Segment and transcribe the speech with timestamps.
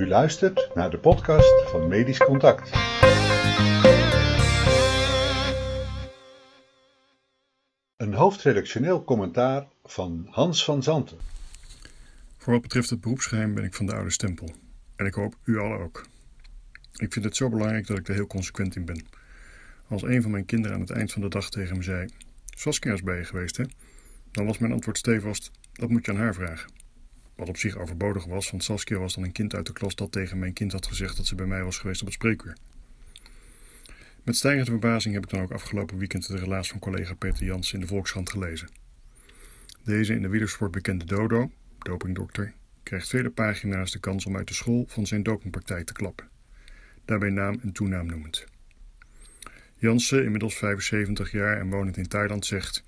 [0.00, 2.70] U luistert naar de podcast van Medisch Contact.
[7.96, 11.18] Een hoofdredactioneel commentaar van Hans van Zanten.
[12.36, 14.48] Voor wat betreft het beroepsgeheim ben ik van de oude stempel.
[14.96, 16.06] En ik hoop u allen ook.
[16.96, 19.06] Ik vind het zo belangrijk dat ik er heel consequent in ben.
[19.88, 22.08] Als een van mijn kinderen aan het eind van de dag tegen me zei:
[22.56, 23.64] Saskia is bij je geweest, hè?
[24.30, 26.79] Dan was mijn antwoord stevast: Dat moet je aan haar vragen.
[27.40, 30.12] Wat op zich overbodig was, want Saskia was dan een kind uit de klas dat
[30.12, 32.56] tegen mijn kind had gezegd dat ze bij mij was geweest op het spreekuur.
[34.22, 37.72] Met stijgende verbazing heb ik dan ook afgelopen weekend de relaas van collega Peter Jans
[37.72, 38.68] in de Volkskrant gelezen.
[39.84, 42.52] Deze in de wielersport bekende Dodo, dopingdokter,
[42.82, 46.28] krijgt vele pagina's de kans om uit de school van zijn dopingpraktijk te klappen.
[47.04, 48.46] Daarbij naam en toenaam noemend.
[49.76, 52.84] Jansen, inmiddels 75 jaar en wonend in Thailand, zegt: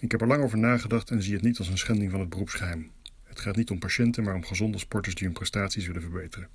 [0.00, 2.28] Ik heb er lang over nagedacht en zie het niet als een schending van het
[2.28, 2.90] beroepsgeheim.
[3.32, 6.48] Het gaat niet om patiënten, maar om gezonde sporters die hun prestaties willen verbeteren.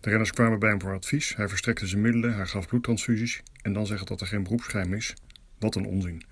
[0.00, 1.36] De renners kwamen bij hem voor advies.
[1.36, 5.14] Hij verstrekte ze middelen, hij gaf bloedtransfusies en dan zeggen dat er geen beroepsgeheim is.
[5.58, 6.22] Wat een onzin.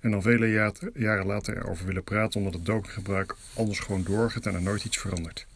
[0.00, 4.54] En dan vele jaren later erover willen praten omdat het dopinggebruik anders gewoon doorgaat en
[4.54, 5.46] er nooit iets verandert.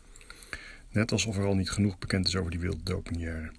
[0.90, 3.56] Net alsof er al niet genoeg bekend is over die wilde dopingjaren.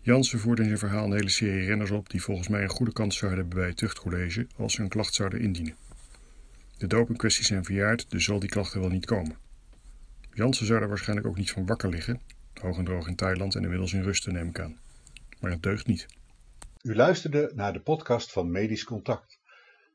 [0.00, 2.92] Jansen voerde in zijn verhaal een hele serie renners op die volgens mij een goede
[2.92, 5.76] kans zouden hebben bij het tuchtcollege als ze een klacht zouden indienen.
[6.76, 9.36] De dopingkwesties zijn verjaard, dus zal die klachten wel niet komen.
[10.32, 12.20] Jansen zou er waarschijnlijk ook niet van wakker liggen,
[12.60, 14.78] hoog en droog in Thailand en inmiddels in rust neem ik aan.
[15.40, 16.06] Maar het deugt niet.
[16.82, 19.38] U luisterde naar de podcast van Medisch Contact.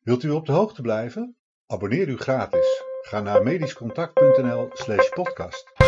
[0.04, 1.36] Wilt u op de hoogte blijven?
[1.68, 2.84] Abonneer u gratis.
[3.02, 5.81] Ga naar medischcontact.nl/podcast.